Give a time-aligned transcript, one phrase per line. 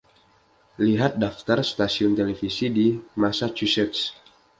[0.87, 2.87] Lihat Daftar stasiun televisi di
[3.21, 4.01] Massachusetts.